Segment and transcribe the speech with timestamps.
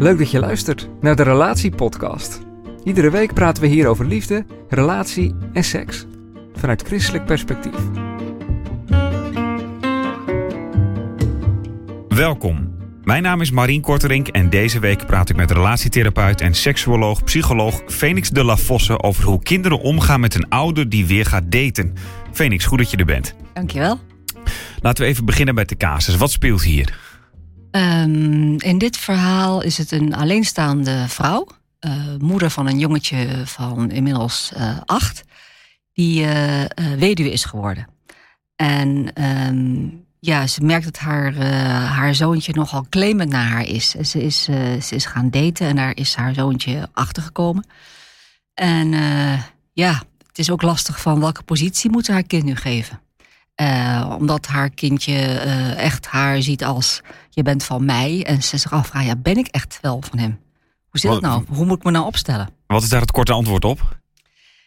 [0.00, 2.40] Leuk dat je luistert naar de Relatiepodcast.
[2.84, 6.06] Iedere week praten we hier over liefde, relatie en seks.
[6.54, 7.74] Vanuit christelijk perspectief.
[12.08, 12.74] Welkom.
[13.04, 17.82] Mijn naam is Marien Korterink en deze week praat ik met relatietherapeut en seksuoloog, psycholoog
[17.86, 21.94] Phoenix de la Fosse over hoe kinderen omgaan met een ouder die weer gaat daten.
[22.32, 23.34] Phoenix, goed dat je er bent.
[23.54, 24.00] Dankjewel.
[24.80, 26.16] Laten we even beginnen met de casus.
[26.16, 27.09] Wat speelt hier?
[27.72, 31.46] Um, in dit verhaal is het een alleenstaande vrouw,
[31.80, 35.24] uh, moeder van een jongetje van inmiddels uh, acht,
[35.92, 36.64] die uh,
[36.98, 37.86] weduwe is geworden.
[38.56, 41.34] En um, ja, ze merkt dat haar,
[41.86, 43.90] haar zoontje nogal claimend naar haar is.
[43.90, 44.42] Ze is,
[44.80, 47.66] ze is gaan daten en daar is haar zoontje achtergekomen.
[48.54, 48.88] En
[49.72, 53.00] ja, het is ook lastig van welke positie moet ze haar kind nu geven.
[53.60, 58.24] Uh, omdat haar kindje uh, echt haar ziet als je bent van mij.
[58.26, 60.38] En ze zich afvraagt, ja, ben ik echt wel van hem?
[60.90, 61.44] Hoe zit het nou?
[61.48, 62.48] Hoe moet ik me nou opstellen?
[62.66, 63.98] Wat is daar het korte antwoord op?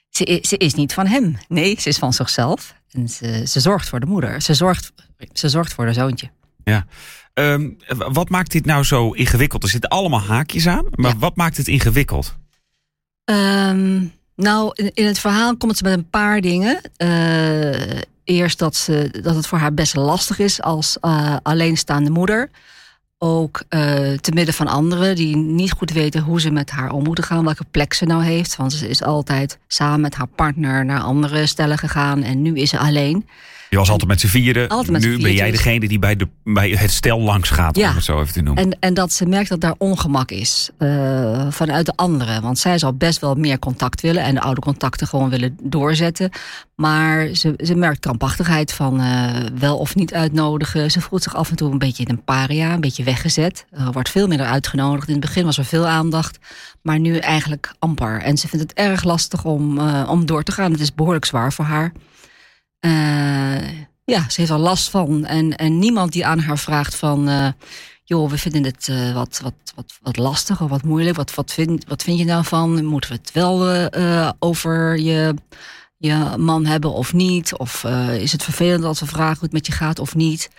[0.09, 1.37] Ze, ze is niet van hem.
[1.47, 2.73] Nee, ze is van zichzelf.
[2.91, 4.41] En ze, ze zorgt voor de moeder.
[4.41, 4.93] Ze zorgt,
[5.33, 6.29] ze zorgt voor haar zoontje.
[6.63, 6.85] Ja.
[7.33, 9.63] Um, wat maakt dit nou zo ingewikkeld?
[9.63, 10.85] Er zitten allemaal haakjes aan.
[10.91, 11.17] Maar ja.
[11.17, 12.35] wat maakt het ingewikkeld?
[13.25, 16.81] Um, nou, in, in, het verhaal komt ze met een paar dingen.
[16.97, 22.49] Uh, eerst dat, ze, dat het voor haar best lastig is als uh, alleenstaande moeder.
[23.17, 23.79] Ook uh,
[24.13, 27.43] te midden van anderen die niet goed weten hoe ze met haar om moeten gaan,
[27.43, 28.55] welke plek ze nou heeft.
[28.55, 32.69] Want ze is altijd samen met haar partner naar andere stellen gegaan en nu is
[32.69, 33.27] ze alleen.
[33.73, 34.85] Je was altijd met z'n vieren.
[34.91, 37.89] Met nu ben jij degene die bij, de, bij het stel langs gaat, ja.
[37.89, 38.63] om het zo even te noemen.
[38.63, 42.41] En, en dat ze merkt dat daar ongemak is uh, vanuit de anderen.
[42.41, 46.29] Want zij zal best wel meer contact willen en de oude contacten gewoon willen doorzetten.
[46.75, 49.29] Maar ze, ze merkt krampachtigheid van uh,
[49.59, 50.91] wel of niet uitnodigen.
[50.91, 53.65] Ze voelt zich af en toe een beetje in een paria, een beetje weggezet.
[53.91, 55.07] Wordt veel minder uitgenodigd.
[55.07, 56.37] In het begin was er veel aandacht,
[56.81, 58.21] maar nu eigenlijk amper.
[58.21, 60.71] En ze vindt het erg lastig om, uh, om door te gaan.
[60.71, 61.91] Het is behoorlijk zwaar voor haar.
[62.85, 63.67] Uh,
[64.05, 65.25] ja, ze heeft er last van.
[65.25, 67.29] En, en niemand die aan haar vraagt van...
[67.29, 67.47] Uh,
[68.03, 71.15] joh, we vinden het uh, wat, wat, wat, wat lastig of wat moeilijk.
[71.15, 72.85] Wat, wat, vind, wat vind je nou van?
[72.85, 73.89] Moeten we het wel
[74.39, 75.33] over je,
[75.97, 77.57] je man hebben of niet?
[77.57, 77.83] Of
[78.19, 80.49] is het vervelend als we vragen hoe het met je gaat of niet?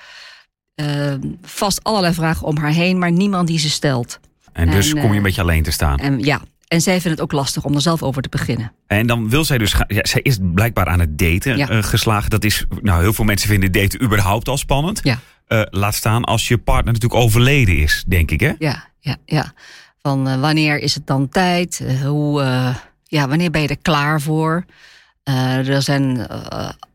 [1.43, 4.21] vast allerlei vragen om haar heen, maar niemand die ze stelt.
[4.53, 5.99] En dus en, kom je een beetje alleen te staan.
[5.99, 6.41] En, ja,
[6.75, 8.73] en zij vindt het ook lastig om er zelf over te beginnen.
[8.87, 9.75] En dan wil zij dus.
[9.87, 11.71] Ja, zij is blijkbaar aan het daten ja.
[11.71, 12.31] uh, geslagen.
[12.31, 12.65] Dat is.
[12.81, 15.01] Nou, heel veel mensen vinden daten überhaupt al spannend.
[15.03, 15.19] Ja.
[15.49, 18.53] Uh, laat staan als je partner natuurlijk overleden is, denk ik, hè?
[18.59, 19.53] Ja, ja, ja.
[20.03, 21.85] Van uh, wanneer is het dan tijd?
[22.05, 22.43] hoe,
[23.03, 24.65] ja, wanneer ben je er klaar voor?
[25.25, 26.27] er zijn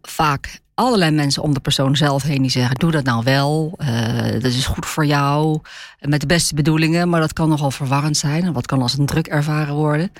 [0.01, 4.31] vaak allerlei mensen om de persoon zelf heen die zeggen: Doe dat nou wel, uh,
[4.31, 5.59] dat is goed voor jou.
[5.99, 8.43] Met de beste bedoelingen, maar dat kan nogal verwarrend zijn.
[8.43, 10.11] En wat kan als een druk ervaren worden.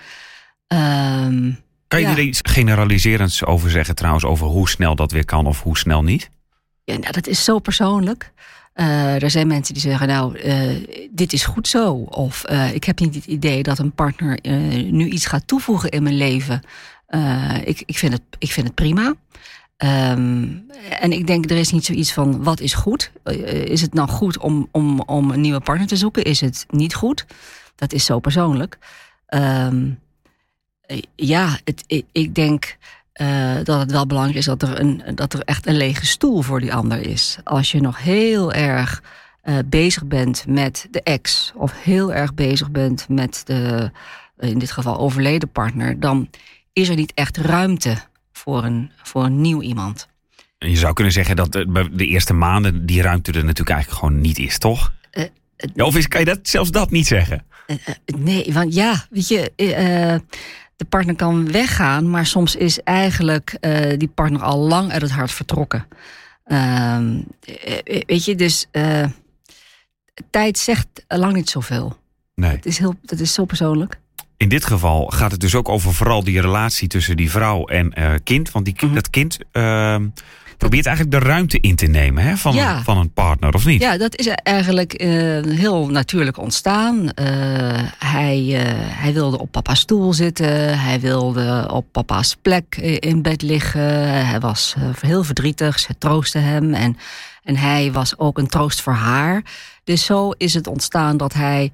[0.68, 2.12] Um, kan je ja.
[2.12, 6.04] er iets generaliserends over zeggen, trouwens, over hoe snel dat weer kan of hoe snel
[6.04, 6.30] niet?
[6.84, 8.32] Ja, nou, dat is zo persoonlijk.
[8.76, 11.94] Uh, er zijn mensen die zeggen, nou, uh, dit is goed zo.
[11.94, 14.40] Of uh, ik heb niet het idee dat een partner
[14.92, 16.62] nu iets gaat toevoegen in mijn leven.
[17.64, 19.16] ik, ik, vind het, ik vind het prima.
[19.84, 20.66] Um,
[21.00, 23.12] en ik denk, er is niet zoiets van wat is goed.
[23.24, 26.24] Is het nou goed om, om, om een nieuwe partner te zoeken?
[26.24, 27.26] Is het niet goed?
[27.76, 28.78] Dat is zo persoonlijk.
[29.28, 30.00] Um,
[31.16, 32.78] ja, het, ik, denk
[33.64, 36.60] dat het wel belangrijk is dat er, een, dat er echt een lege stoel voor
[36.60, 37.38] die ander is.
[37.44, 39.04] Als je nog heel erg
[39.66, 43.92] bezig bent met de ex, of heel erg bezig bent met de,
[44.40, 46.30] in dit geval overleden partner, dan
[46.74, 47.98] is er niet echt ruimte
[48.40, 50.08] voor een, voor een nieuw iemand.
[50.58, 54.22] Je zou kunnen zeggen dat de, de eerste maanden die ruimte er natuurlijk eigenlijk gewoon
[54.22, 54.94] niet is, toch?
[55.12, 55.24] Uh,
[55.74, 57.46] ja, of is, kan je dat, zelfs dat niet zeggen?
[57.68, 59.52] Uh, uh, nee, want ja, weet je,
[60.76, 63.58] de partner kan weggaan, maar soms is eigenlijk
[63.98, 65.88] die partner al lang uit het hart vertrokken.
[66.44, 67.22] Ehm,
[68.06, 68.66] weet je, dus
[70.30, 71.98] tijd zegt lang niet zoveel.
[72.36, 72.52] Nee.
[72.52, 74.00] Het is, heel, dat is zo persoonlijk.
[74.40, 77.94] In dit geval gaat het dus ook over vooral die relatie tussen die vrouw en
[78.00, 78.52] uh, kind.
[78.52, 78.96] Want die, mm -hmm.
[78.96, 79.96] dat kind, uh,
[80.58, 82.84] probeert eigenlijk de ruimte in te nemen hè, van, Ja.
[82.84, 83.82] van een partner, of niet?
[83.82, 85.08] Ja, dat is eigenlijk eh,
[85.44, 87.10] heel natuurlijk ontstaan.
[87.12, 87.26] Eh,
[88.00, 90.80] hij, eh, hij wilde op papa's stoel zitten.
[90.80, 94.26] Hij wilde op papa's plek eh, in bed liggen.
[94.26, 95.80] Hij was eh, heel verdrietig.
[95.80, 96.74] Ze troostte hem.
[96.74, 96.98] En,
[97.44, 99.44] en hij was ook een troost voor haar.
[99.84, 101.72] Dus zo is het ontstaan dat hij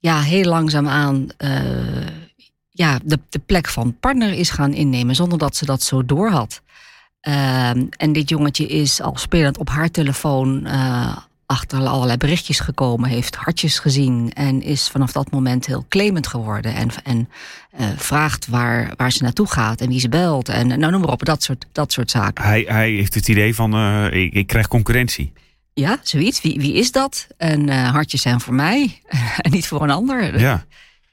[0.00, 2.18] ja, heel langzaamaan eh
[2.80, 5.14] ja, de, de plek van partner is gaan innemen.
[5.14, 6.62] Zonder dat ze dat zo door had.
[7.20, 11.16] Ehm, en dit jongetje is al spelend op haar telefoon eh,
[11.46, 16.74] achter allerlei berichtjes gekomen, heeft hartjes gezien en is vanaf dat moment heel claimend geworden.
[16.74, 17.28] En, en
[17.70, 20.48] eh, vraagt waar, waar ze naartoe gaat en wie ze belt.
[20.48, 22.44] En nou, noem maar op, dat soort, dat soort zaken.
[22.44, 23.74] Hij, hij heeft het idee van,
[24.12, 25.32] ik, ik krijg concurrentie.
[25.80, 26.40] Ja, zoiets.
[26.42, 27.26] Wie, wie is dat?
[27.36, 29.00] En eh, hartjes zijn voor mij
[29.36, 30.40] en niet voor een ander.
[30.40, 30.64] Ja.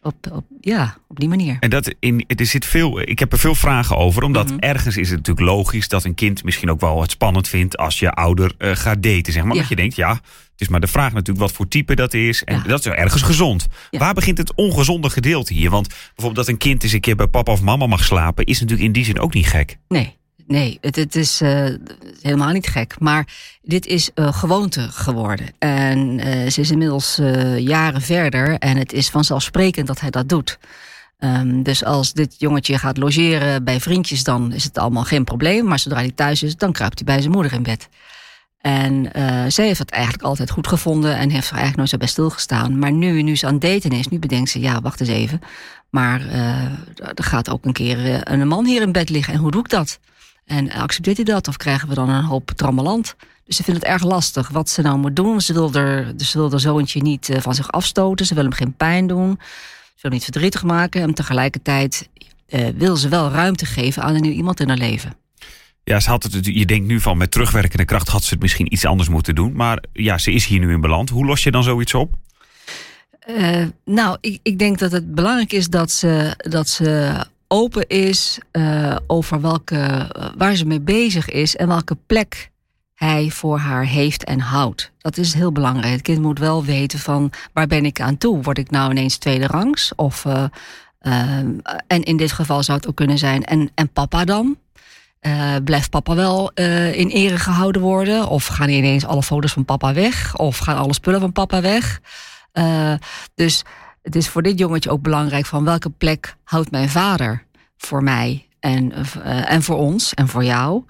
[0.02, 1.58] Op, op, ja, op die manier.
[1.60, 4.24] En dat in, er zit veel, ik heb er veel vragen over.
[4.24, 4.60] Omdat Mhm.
[4.60, 8.00] ergens is het natuurlijk logisch dat een kind misschien ook wel het spannend vindt als
[8.00, 9.34] je ouder eh, gaat daten.
[9.34, 9.54] Zeg maar.
[9.54, 9.60] Ja.
[9.60, 10.22] Dat je denkt, ja, het
[10.62, 12.44] is maar de vraag natuurlijk wat voor type dat is.
[12.44, 12.64] En Ja.
[12.64, 13.68] dat is ergens gezond.
[13.90, 14.00] Ja.
[14.00, 15.70] Waar begint het ongezonde gedeelte hier?
[15.70, 18.60] Want bijvoorbeeld dat een kind eens een keer bij papa of mama mag slapen, is
[18.60, 19.78] natuurlijk in die zin ook niet gek.
[19.88, 20.16] Nee,
[20.48, 21.66] nee, het, het is eh,
[22.28, 22.96] helemaal niet gek.
[23.00, 23.28] Maar
[23.62, 25.48] dit is eh, gewoonte geworden.
[25.60, 30.30] En eh, ze is inmiddels eh, jaren verder en het is vanzelfsprekend dat hij dat
[30.30, 30.58] doet.
[31.20, 35.66] Ehm, dus als dit jongetje gaat logeren bij vriendjes, dan is het allemaal geen probleem.
[35.66, 37.90] Maar zodra hij thuis is, dan kruipt hij bij zijn moeder in bed.
[38.62, 41.98] En eh, zij heeft het eigenlijk altijd goed gevonden en heeft er eigenlijk nooit zo
[41.98, 42.80] bij stilgestaan.
[42.80, 45.42] Maar nu, nu ze aan het daten is, nu bedenkt ze, ja, wacht eens even.
[45.90, 46.64] Maar eh,
[46.96, 49.34] er gaat ook een keer een man hier in bed liggen.
[49.34, 50.00] En hoe doe ik dat?
[50.48, 51.48] En accepteert hij dat?
[51.48, 53.16] Of krijgen we dan een hoop trammeland?
[53.46, 55.42] Dus ze vindt het erg lastig wat ze nou moet doen.
[55.42, 58.26] Ze wil er, dus ze wil haar zoontje niet eh, van zich afstoten.
[58.26, 59.30] Ze wil hem geen pijn doen.
[59.40, 61.02] Ze wil hem niet verdrietig maken.
[61.02, 62.10] En tegelijkertijd
[62.48, 65.16] eh, wil ze wel ruimte geven aan een nieuw iemand in haar leven.
[65.84, 68.74] Ja, ze had het, je denkt nu van met terugwerkende kracht had ze het misschien
[68.74, 69.54] iets anders moeten doen.
[69.54, 71.10] Maar ja, ze is hier nu in beland.
[71.10, 72.14] Hoe los je dan zoiets op?
[73.20, 77.16] Eh, nou, ik, ik denk dat het belangrijk is dat ze, dat ze
[77.48, 82.52] open is eh, over welke, eh, waar ze mee bezig is en welke plek
[82.94, 84.92] hij voor haar heeft en houdt.
[84.98, 85.94] Dat is heel belangrijk.
[85.94, 88.42] Het kind moet wel weten van waar ben ik aan toe?
[88.42, 89.92] Word ik nou ineens tweede rangs?
[89.96, 90.44] Of, eh,
[91.88, 94.58] en in dit geval zou het ook kunnen zijn, en, en papa dan?
[95.64, 96.52] Blijft papa wel
[96.92, 98.28] in ere gehouden worden?
[98.28, 100.36] Of gaan ineens alle foto's van papa weg?
[100.38, 102.00] Of gaan alle spullen van papa weg?
[102.54, 102.94] Uh,
[103.36, 103.64] dus
[104.08, 107.44] het is voor dit jongetje ook belangrijk van welke plek houdt mijn vader
[107.78, 110.84] voor mij en, uh, en voor ons en voor jou.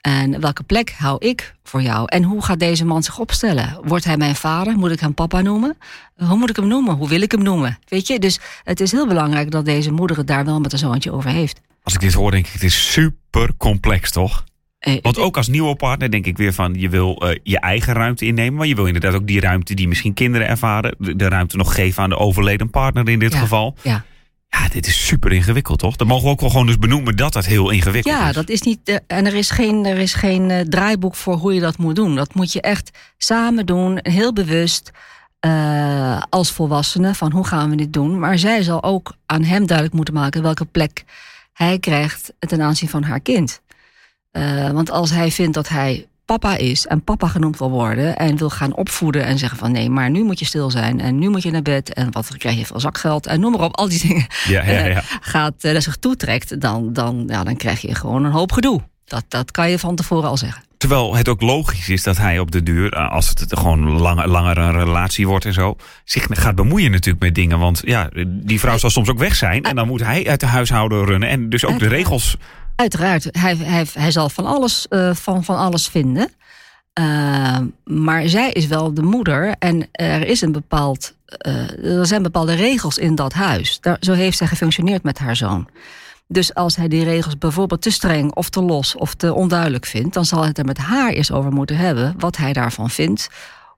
[0.00, 2.04] En welke plek hou ik voor jou?
[2.06, 3.78] En hoe gaat deze man zich opstellen?
[3.82, 4.76] Wordt hij mijn vader?
[4.76, 5.76] Moet ik hem papa noemen?
[6.16, 6.94] Hoe moet ik hem noemen?
[6.94, 7.78] Hoe wil ik hem noemen?
[7.88, 10.78] Weet je, dus het is heel belangrijk dat deze moeder het daar wel met een
[10.78, 11.60] zoontje over heeft.
[11.82, 14.44] Als ik dit hoor, denk ik, het is super complex, toch?
[14.84, 17.94] Eh, Want ook als nieuwe partner denk ik weer van je wil uh, je eigen
[17.94, 18.54] ruimte innemen.
[18.54, 20.94] Maar je wil inderdaad ook die ruimte die misschien kinderen ervaren.
[20.98, 23.76] De, de ruimte nog geven aan de overleden partner in dit ja, geval.
[23.82, 24.04] Ja.
[24.48, 25.96] ja, dit is super ingewikkeld toch?
[25.96, 28.26] Dan mogen we ook wel gewoon dus benoemen dat dat heel ingewikkeld ja, is.
[28.26, 28.88] Ja, dat is niet.
[28.88, 31.96] Uh, en er is geen, er is geen uh, draaiboek voor hoe je dat moet
[31.96, 32.14] doen.
[32.14, 34.90] Dat moet je echt samen doen, heel bewust.
[35.46, 38.18] Uh, als volwassene van hoe gaan we dit doen.
[38.18, 41.04] Maar zij zal ook aan hem duidelijk moeten maken welke plek
[41.52, 43.62] hij krijgt ten aanzien van haar kind.
[44.36, 48.36] Uh, want als hij vindt dat hij papa is en papa genoemd wil worden en
[48.36, 51.28] wil gaan opvoeden en zeggen van nee, maar nu moet je stil zijn en nu
[51.28, 53.88] moet je naar bed en wat krijg je veel zakgeld en noem maar op, al
[53.88, 55.02] die dingen ja, ja, ja.
[55.20, 58.80] Gaat uh, zich toetrekt, dan, dan, ja, dan krijg je gewoon een hoop gedoe.
[59.04, 60.62] Dat, dat kan je van tevoren al zeggen.
[60.76, 64.28] Terwijl het ook logisch is dat hij op de duur, eh, als het gewoon langer,
[64.28, 67.58] langer een relatie wordt en zo, zich gaat bemoeien natuurlijk met dingen.
[67.58, 70.46] Want ja, die vrouw zal soms ook weg zijn en dan moet hij uit de
[70.46, 72.36] huishouden runnen en dus ook de regels
[72.76, 76.28] Uiteraard, hij, hij, hij zal van alles, uh, van, van alles vinden.
[77.00, 81.14] Uh, maar zij is wel de moeder en er, is een bepaald,
[81.46, 83.80] uh, er zijn bepaalde regels in dat huis.
[83.80, 85.68] Daar, zo heeft zij gefunctioneerd met haar zoon.
[86.28, 90.14] Dus als hij die regels bijvoorbeeld te streng of te los of te onduidelijk vindt,
[90.14, 93.28] dan zal hij het er met haar eerst over moeten hebben wat hij daarvan vindt,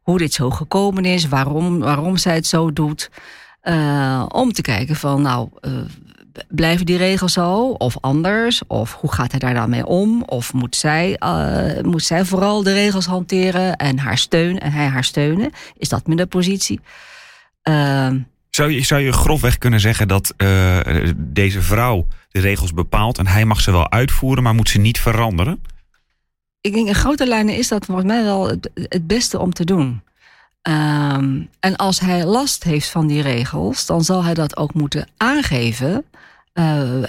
[0.03, 3.11] hoe dit zo gekomen is, waarom, waarom zij het zo doet.
[4.29, 5.49] Om te kijken van, nou,
[6.49, 8.63] blijven die regels zo of anders?
[8.67, 10.23] Of hoe gaat hij daar dan mee om?
[10.23, 14.87] Of moet zij, uh, moet zij vooral de regels hanteren en haar steun en hij
[14.87, 15.51] haar steunen?
[15.77, 16.81] Is dat minder positie?
[17.69, 18.11] Uh,
[18.51, 20.79] zou, je, zou je grofweg kunnen zeggen dat uh,
[21.17, 25.01] deze vrouw de regels bepaalt en hij mag ze wel uitvoeren, maar moet ze niet
[25.01, 25.61] veranderen?
[26.61, 29.65] Ik denk in grote lijnen is dat volgens mij wel het, het beste om te
[29.65, 30.03] doen.
[30.69, 35.09] Um, en als hij last heeft van die regels, dan zal hij dat ook moeten
[35.17, 36.05] aangeven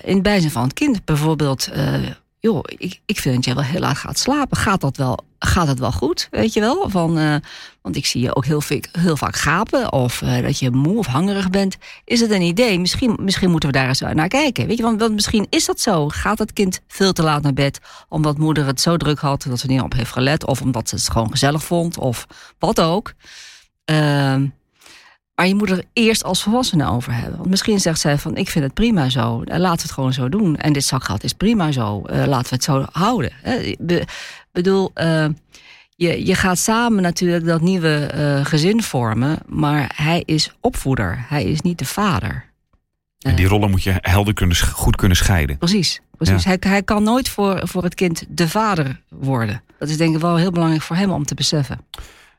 [0.04, 1.06] in het bijzijn van het kind.
[1.06, 1.94] Bijvoorbeeld, uh,
[2.40, 4.58] joh, ik, ik vind dat jij wel heel laat gaat slapen.
[4.58, 6.28] Gaat dat wel, gaat dat wel goed?
[6.32, 6.90] Weet je wel?
[6.90, 7.36] Van, uh,
[7.82, 8.62] want ik zie je ook heel,
[8.92, 11.78] heel vaak gapen of dat je moe of hangerig bent.
[12.06, 12.80] Is het een idee?
[12.80, 14.68] Misschien, misschien moeten we daar eens naar kijken.
[14.68, 16.10] Weet je, want, want misschien is dat zo.
[16.10, 19.60] Gaat het kind veel te laat naar bed omdat moeder het zo druk had dat
[19.60, 22.28] ze niet op heeft gelet, of omdat ze het gewoon gezellig vond, of
[22.60, 23.14] wat ook.
[23.92, 24.36] Uh,
[25.38, 27.38] maar je moet er eerst als volwassene over hebben.
[27.38, 29.44] Want misschien zegt zij van, ik vind het prima zo.
[29.46, 30.56] Laten we het gewoon zo doen.
[30.58, 32.04] En dit zakgeld is prima zo.
[32.06, 33.32] Uh, laten we het zo houden.
[33.62, 34.06] Ik Be
[34.52, 35.26] bedoel, uh,
[35.96, 39.40] je, je gaat samen natuurlijk dat nieuwe uh, gezin vormen.
[39.46, 41.26] Maar hij is opvoeder.
[41.28, 42.46] Hij is niet de vader.
[43.20, 45.58] En die rollen moet je helder kunnen, goed kunnen scheiden.
[45.58, 46.02] Precies.
[46.18, 46.44] precies.
[46.44, 46.50] Ja.
[46.50, 49.62] Hij, hij kan nooit voor, voor het kind de vader worden.
[49.80, 51.80] Dat is denk ik wel heel belangrijk voor hem om te beseffen.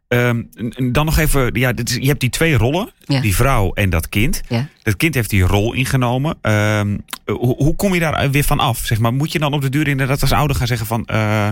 [0.09, 0.49] Um,
[0.93, 3.21] dan nog even, ja, je hebt die twee rollen, ja.
[3.21, 4.41] die vrouw en dat kind.
[4.49, 4.69] Ja.
[4.83, 6.39] Dat kind heeft die rol ingenomen.
[6.43, 8.79] Um, hoe, hoe, kom je daar weer van af?
[8.79, 11.09] Zeg maar, moet je dan op de duur inderdaad als ouder gaan zeggen van...
[11.13, 11.49] Uh,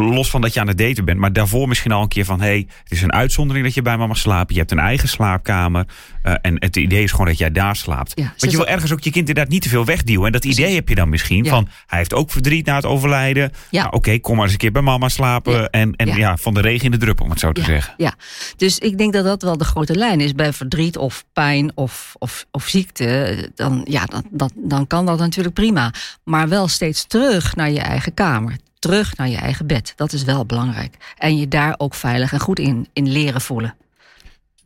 [0.00, 2.40] los van dat je aan het daten bent, maar daarvoor misschien al een keer van...
[2.40, 4.52] hé, hey, het is een uitzondering dat je bij mama slaapt.
[4.52, 5.86] Je hebt een eigen slaapkamer.
[6.24, 8.12] Uh, en het idee is gewoon dat jij daar slaapt.
[8.14, 10.26] Ja, Want je wil ergens ook je kind inderdaad niet te veel wegduwen.
[10.26, 10.58] En dat Precies.
[10.58, 11.50] idee heb je dan misschien Ja.
[11.50, 11.68] van...
[11.86, 13.52] hij heeft ook verdriet na het overlijden.
[13.70, 13.82] Ja.
[13.82, 15.70] Nou, Oké, kom maar eens een keer bij mama slapen.
[15.70, 16.36] En, en ja.
[16.36, 17.94] Van de regen in de drup, om het zo te zeggen.
[17.96, 18.14] Ja,
[18.56, 20.34] dus ik denk dat dat wel de grote lijn is.
[20.34, 25.18] Bij verdriet of pijn of, of, of ziekte, dan, ja, dat, dat, dan kan dat
[25.18, 25.92] natuurlijk prima.
[26.24, 28.56] Maar wel steeds terug naar je eigen kamer.
[28.82, 29.92] Terug naar je eigen bed.
[29.96, 30.96] Dat is wel belangrijk.
[31.18, 33.74] En je daar ook veilig en goed in, in leren voelen.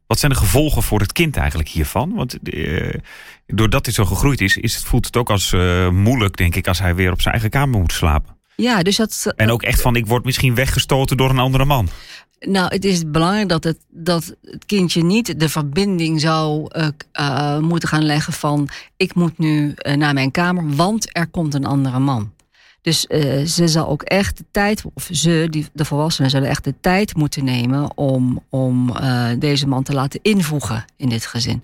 [0.07, 2.15] Wat zijn de gevolgen voor het kind eigenlijk hiervan?
[2.15, 2.95] Want eh,
[3.47, 6.69] doordat hij zo gegroeid is, is het, voelt het ook als eh, moeilijk, denk ik,
[6.69, 8.37] als hij weer op zijn eigen kamer moet slapen.
[8.55, 9.33] Ja, dus dat.
[9.37, 11.89] En ook echt van, ik word misschien weggestoten door een andere man.
[12.41, 16.89] Nou, het is belangrijk dat het, dat het kindje niet de verbinding zou uh,
[17.21, 21.65] uh, moeten gaan leggen van ik moet nu naar mijn kamer, want er komt een
[21.65, 22.35] andere man.
[22.87, 26.65] Dus uh, ze zal ook echt de tijd, of ze, die, de volwassenen, zullen echt
[26.65, 31.63] de tijd moeten nemen om, om uh, deze man te laten invoegen in dit gezin.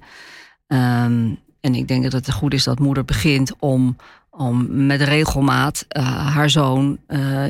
[0.66, 3.96] Um, en ik denk dat het goed is dat moeder begint om,
[4.30, 6.98] om met regelmaat uh, haar zoon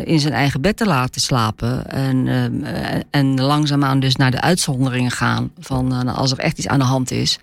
[0.05, 1.91] in zijn eigen bed te laten slapen.
[1.91, 2.29] En,
[3.11, 7.11] en langzaamaan dus naar de uitzonderingen gaan van als er echt iets aan de hand
[7.11, 7.39] is.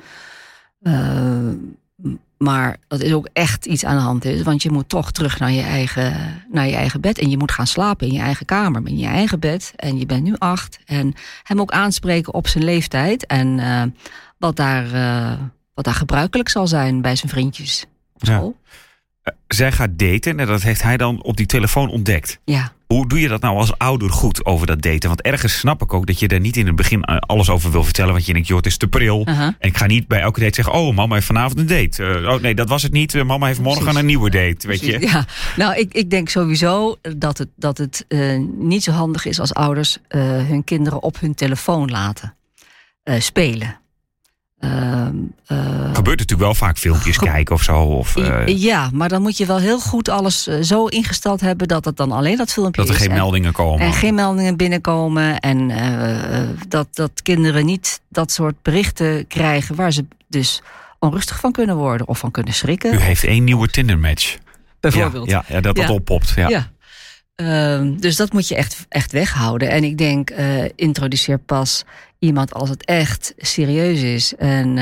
[2.39, 4.41] Maar dat is ook echt iets aan de hand is.
[4.41, 7.19] Want je moet toch terug naar je, eigen, naar je eigen bed.
[7.19, 9.73] En je moet gaan slapen in je eigen kamer, in je eigen bed.
[9.75, 10.79] En je bent nu acht.
[10.85, 13.25] En hem ook aanspreken op zijn leeftijd.
[13.25, 13.83] En uh,
[14.37, 15.39] wat, daar, uh,
[15.73, 17.85] wat daar gebruikelijk zal zijn bij zijn vriendjes.
[18.17, 18.39] Ja.
[18.39, 18.53] Uh,
[19.47, 22.39] zij gaat daten en dat heeft hij dan op die telefoon ontdekt.
[22.43, 22.71] Ja.
[22.93, 25.09] Hoe doe je dat nou als ouder goed over dat daten?
[25.09, 27.83] Want ergens snap ik ook dat je er niet in het begin alles over wil
[27.83, 28.13] vertellen.
[28.13, 29.19] Want je denkt, joh, het is te pril.
[29.27, 29.45] Uh -huh.
[29.45, 32.03] En ik ga niet bij elke date zeggen, oh, mama heeft vanavond een date.
[32.03, 33.13] Uh, oh nee, dat was het niet.
[33.13, 33.99] Uh, mama heeft morgen Precies.
[33.99, 34.87] een nieuwe date, weet Precies.
[34.87, 34.99] je.
[34.99, 39.39] Ja, nou, ik, ik denk sowieso dat het, dat het uh, niet zo handig is
[39.39, 42.35] als ouders hun kinderen op hun telefoon laten
[43.19, 43.79] spelen.
[45.51, 47.81] Uh, uh, Gebeurt natuurlijk wel vaak filmpjes ge kijken of zo.
[47.81, 48.47] Of, uh...
[48.47, 52.11] Ja, maar dan moet je wel heel goed alles zo ingesteld hebben dat het dan
[52.11, 52.87] alleen dat filmpje is.
[52.87, 53.79] Dat er geen en, meldingen komen.
[53.79, 55.39] En geen meldingen binnenkomen.
[55.39, 60.61] En uh, dat, dat kinderen niet dat soort berichten krijgen waar ze dus
[60.99, 62.93] onrustig van kunnen worden of van kunnen schrikken.
[62.93, 64.37] U heeft één nieuwe Tinder-match.
[64.79, 65.29] Bijvoorbeeld.
[65.29, 65.93] Ja, ja, ja dat dat ja.
[65.93, 66.33] oppopt.
[66.35, 66.49] Ja.
[66.49, 66.71] ja.
[67.35, 69.69] Uh, dus dat moet je echt, echt weghouden.
[69.69, 71.83] En ik denk, uh, introduceer pas
[72.19, 74.35] iemand als het echt serieus is.
[74.35, 74.77] En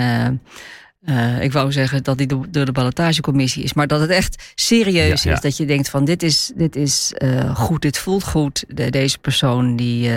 [1.06, 5.24] uh, ik wou zeggen dat die door de ballotagecommissie is, maar dat het echt serieus
[5.24, 5.36] ja, ja.
[5.36, 5.42] is.
[5.42, 7.14] Dat je denkt van dit is, dit is
[7.54, 8.64] goed, dit voelt goed.
[8.68, 10.12] De, deze persoon die,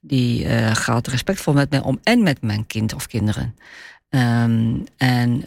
[0.00, 3.54] die gaat respectvol met mij om en met mijn kind of kinderen.
[4.08, 5.44] Um, en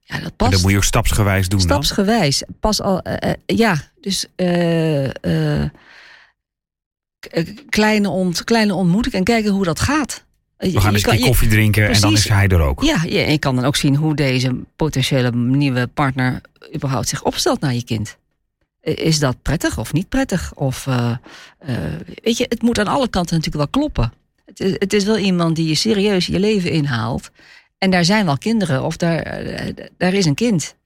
[0.00, 0.50] ja, dat past.
[0.50, 1.60] En dat moet je ook stapsgewijs doen.
[1.60, 2.38] Stapsgewijs.
[2.38, 2.56] Dan?
[2.60, 3.02] Pas al,
[3.46, 4.26] ja, dus
[7.68, 10.24] kleine, ont, kleine ontmoeting en kijken hoe dat gaat.
[10.56, 12.82] We gaan eens een keer koffie drinken en dan is hij er ook.
[12.82, 16.40] Ja, ja, en je kan dan ook zien hoe deze potentiële nieuwe partner
[16.74, 18.16] überhaupt zich opstelt naar je kind.
[18.80, 20.52] Is dat prettig of niet prettig?
[20.54, 20.84] Of,
[22.22, 24.12] weet je, het moet aan alle kanten natuurlijk wel kloppen.
[24.44, 27.30] Het is, het is wel iemand die je serieus je leven inhaalt.
[27.78, 29.42] En daar zijn wel kinderen, of daar,
[29.96, 30.76] daar is een kind.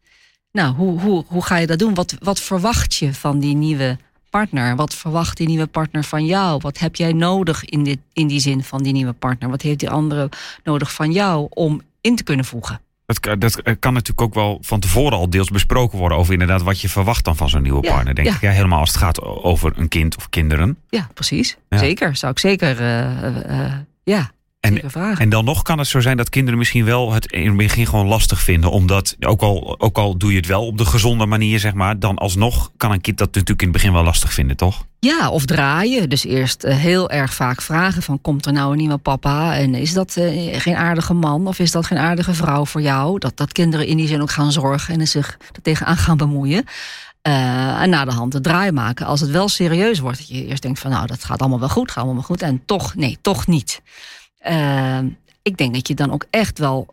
[0.53, 1.95] Nou, hoe, hoe, hoe ga je dat doen?
[1.95, 3.99] Wat, wat verwacht je van die nieuwe
[4.31, 4.77] partner?
[4.77, 6.61] Wat verwacht die nieuwe partner van jou?
[6.63, 9.51] Wat heb jij nodig in, dit, in die zin van die nieuwe partner?
[9.51, 10.29] Wat heeft die andere
[10.65, 12.81] nodig van jou om in te kunnen voegen?
[13.07, 16.81] Dat, dat kan natuurlijk ook wel van tevoren al deels besproken worden over inderdaad wat
[16.81, 18.15] je verwacht dan van zo'n nieuwe ja, partner.
[18.15, 18.35] Denk ja.
[18.35, 20.79] ik, ja, helemaal als het gaat over een kind of kinderen.
[20.89, 21.57] Ja, precies.
[21.69, 21.79] Ja.
[21.79, 22.17] Zeker.
[22.17, 24.31] Zou ik zeker, uh, uh, ja.
[25.19, 27.87] En dan nog kan het zo zijn dat kinderen misschien wel het in het begin
[27.87, 28.71] gewoon lastig vinden.
[28.71, 31.99] Omdat, ook al, ook al doe je het wel op de gezonde manier, zeg maar,
[31.99, 34.87] dan alsnog kan een kind dat natuurlijk in het begin wel lastig vinden, toch?
[35.01, 36.09] Ja, of draaien.
[36.09, 38.21] Dus eerst eh, heel erg vaak vragen van...
[38.21, 39.57] komt er nou een nieuwe papa?
[39.57, 41.47] En is dat eh, geen aardige man?
[41.47, 43.19] Of is dat geen aardige vrouw voor jou?
[43.19, 45.01] Dat, dat kinderen in die zin ook gaan zorgen...
[45.01, 46.65] en zich er tegenaan gaan bemoeien.
[47.23, 49.07] Eh, en na de hand het draai maken.
[49.07, 50.19] Als het wel serieus wordt.
[50.19, 51.89] Dat je eerst denkt van nou, dat gaat allemaal wel goed.
[51.89, 52.43] Gaat allemaal wel goed.
[52.43, 53.83] En toch, nee, toch niet.
[55.43, 56.89] Ik denk dat je dan ook echt wel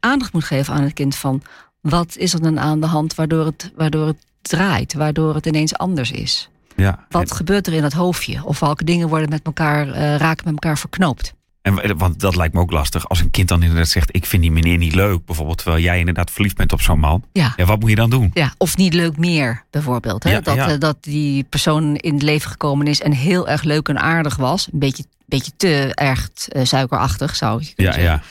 [0.00, 1.42] aandacht moet geven aan het kind van...
[1.80, 4.94] wat is er dan aan de hand waardoor het, waardoor het draait?
[4.94, 6.48] Waardoor het ineens anders is?
[6.76, 7.06] Ja.
[7.08, 8.44] Wat gebeurt er in dat hoofdje?
[8.44, 11.34] Of welke dingen worden met elkaar, uh, raken met elkaar verknoopt?
[11.62, 13.08] En, want dat lijkt me ook lastig.
[13.08, 15.24] Als een kind dan inderdaad zegt: Ik vind die meneer niet leuk.
[15.24, 17.24] Bijvoorbeeld, terwijl jij inderdaad verliefd bent op zo'n man.
[17.32, 17.52] Ja.
[17.56, 17.64] ja.
[17.64, 18.30] Wat moet je dan doen?
[18.34, 20.24] Ja, of niet leuk meer, bijvoorbeeld.
[20.24, 20.30] Hè?
[20.30, 20.68] Ja, dat, ja.
[20.68, 24.36] eh, dat die persoon in het leven gekomen is en heel erg leuk en aardig
[24.36, 24.68] was.
[24.72, 28.22] Een beetje, beetje te erg eh, suikerachtig, zou je kunnen Ja, zeggen.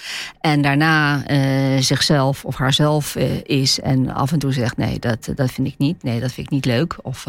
[0.41, 0.49] ja.
[0.49, 5.29] En daarna eh, zichzelf of haarzelf eh, is en af en toe zegt: Nee, dat,
[5.35, 6.03] dat vind ik niet.
[6.03, 6.95] Nee, dat vind ik niet leuk.
[7.01, 7.25] Of,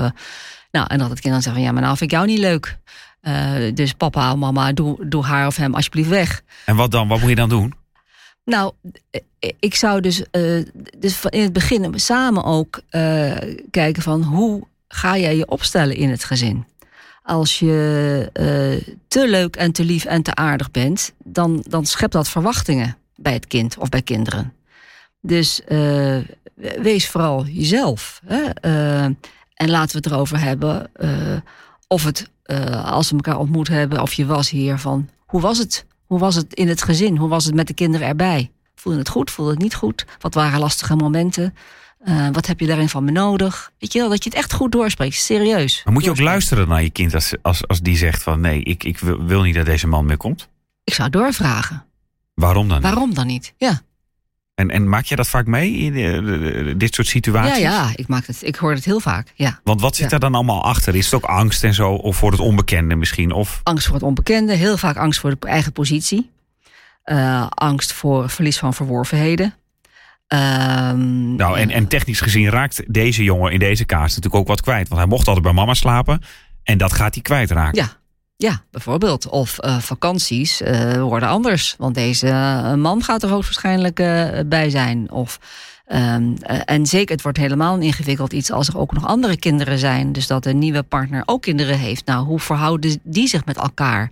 [0.71, 2.39] nou, en dat het kind dan zegt: van, Ja, maar nou vind ik jou niet
[2.39, 2.79] leuk.
[3.75, 6.43] Dus papa, mama, doe, doe haar of hem alsjeblieft weg.
[6.65, 7.09] En wat dan?
[7.09, 7.75] Wat moet je dan doen?
[8.45, 8.73] Nou,
[9.59, 10.23] ik zou dus,
[10.99, 12.81] dus in het begin samen ook
[13.71, 16.65] kijken van hoe ga jij je opstellen in het gezin.
[17.31, 22.13] Als je eh, te leuk en te lief en te aardig bent, dan, dan schept
[22.13, 24.53] dat verwachtingen bij het kind of bij kinderen.
[25.21, 26.19] Dus eh,
[26.83, 28.21] wees vooral jezelf.
[28.27, 28.43] Hè?
[28.43, 29.05] Eh,
[29.55, 30.91] en laten we het erover hebben
[31.87, 32.31] of het,
[32.85, 35.87] als we elkaar ontmoet hebben, of je was hier van hoe was het?
[36.07, 37.17] Hoe was het in het gezin?
[37.17, 38.51] Hoe was het met de kinderen erbij?
[38.75, 39.31] Voelde het goed?
[39.31, 40.07] Voelde het niet goed?
[40.19, 41.55] Wat waren lastige momenten?
[42.01, 43.73] Eh, wat heb je daarin van me nodig?
[43.79, 45.81] Weet je wel, dat je het echt goed doorspreekt, serieus.
[45.85, 48.63] Maar moet je ook luisteren naar je kind als, als, als die zegt van nee,
[48.63, 50.49] ik, ik wil, wil niet dat deze man meer komt?
[50.85, 51.85] Ik zou doorvragen.
[52.35, 52.77] Waarom dan?
[52.77, 52.87] niet?
[52.87, 53.55] Waarom dan niet?
[53.57, 53.81] Ja,
[54.55, 57.63] En, en maak je dat vaak mee in eh, de- de- dit soort ja, situaties?
[57.63, 59.33] ja ik, maak het, ik hoor het heel vaak.
[59.35, 59.61] Ja.
[59.65, 60.11] Want wat zit Ja.
[60.11, 60.95] daar dan allemaal achter?
[60.95, 61.91] Is het ook angst en zo?
[61.93, 63.33] Of voor het onbekende misschien?
[63.33, 66.31] Of Angst voor het onbekende, heel vaak angst voor de eigen positie.
[67.03, 69.55] Eh, angst voor verlies van verworvenheden.
[70.31, 74.61] Ehm, Nou, en, en technisch gezien raakt deze jongen in deze kaas natuurlijk ook wat
[74.61, 74.89] kwijt.
[74.89, 76.23] Want hij mocht altijd bij mama slapen.
[76.63, 77.83] En dat gaat hij kwijtraken.
[77.83, 77.89] Ja,
[78.37, 79.29] ja, bijvoorbeeld.
[79.29, 81.75] Of eh, vakanties eh, worden anders.
[81.79, 83.95] Want deze eh, man gaat er hoogstwaarschijnlijk
[84.49, 85.11] bij zijn.
[85.11, 85.39] Of,
[85.87, 89.37] ehm, eh, en zeker, het wordt helemaal een ingewikkeld iets als er ook nog andere
[89.37, 90.13] kinderen zijn.
[90.13, 92.07] Dus dat een nieuwe partner ook kinderen heeft.
[92.07, 94.11] Nou, hoe verhouden die zich met elkaar?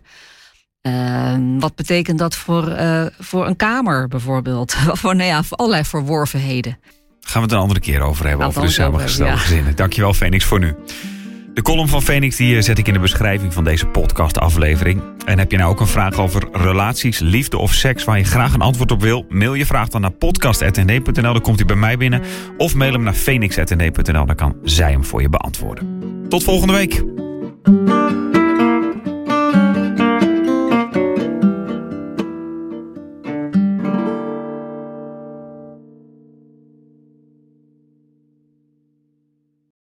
[0.89, 4.77] Ehm, wat betekent dat voor, eh, voor een kamer bijvoorbeeld?
[5.01, 6.79] voor, nou ja, voor allerlei verworvenheden.
[7.21, 8.47] Gaan we het een andere keer over hebben.
[8.47, 9.49] Over de samengestelde hebben, ja.
[9.49, 9.77] gezinnen.
[9.77, 10.75] Dankjewel, Phoenix, voor nu.
[11.55, 15.03] De column van Phoenix die eh, zet ik in de beschrijving van deze podcastaflevering.
[15.25, 18.55] En heb je nou ook een vraag over relaties, liefde of seks waar je graag
[18.55, 19.27] een antwoord op wil?
[19.29, 22.23] Mail je vraag dan naar podcast.nd.nl, dan komt hij bij mij binnen.
[22.57, 26.01] Of mail hem naar phoenix.nd.nl, dan kan zij hem voor je beantwoorden.
[26.29, 27.03] Tot volgende week.